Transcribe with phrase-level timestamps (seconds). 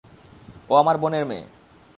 [0.69, 1.45] ও আমার বোনের মেয়ে।